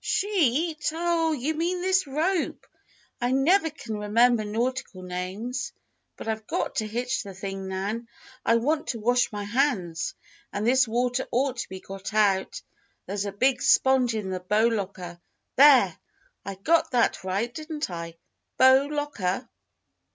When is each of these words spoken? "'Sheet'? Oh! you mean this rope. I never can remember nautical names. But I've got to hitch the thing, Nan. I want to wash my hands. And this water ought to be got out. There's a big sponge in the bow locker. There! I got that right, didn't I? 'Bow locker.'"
"'Sheet'? 0.03 0.89
Oh! 0.95 1.31
you 1.31 1.53
mean 1.53 1.79
this 1.83 2.07
rope. 2.07 2.65
I 3.21 3.29
never 3.31 3.69
can 3.69 3.95
remember 3.99 4.43
nautical 4.43 5.03
names. 5.03 5.73
But 6.17 6.27
I've 6.27 6.47
got 6.47 6.77
to 6.77 6.87
hitch 6.87 7.21
the 7.21 7.35
thing, 7.35 7.67
Nan. 7.67 8.07
I 8.43 8.55
want 8.55 8.87
to 8.87 8.99
wash 8.99 9.31
my 9.31 9.43
hands. 9.43 10.15
And 10.51 10.65
this 10.65 10.87
water 10.87 11.27
ought 11.29 11.57
to 11.57 11.69
be 11.69 11.79
got 11.79 12.15
out. 12.15 12.63
There's 13.05 13.25
a 13.25 13.31
big 13.31 13.61
sponge 13.61 14.15
in 14.15 14.31
the 14.31 14.39
bow 14.39 14.65
locker. 14.69 15.21
There! 15.55 15.95
I 16.43 16.55
got 16.55 16.89
that 16.89 17.23
right, 17.23 17.53
didn't 17.53 17.91
I? 17.91 18.17
'Bow 18.57 18.87
locker.'" 18.87 19.47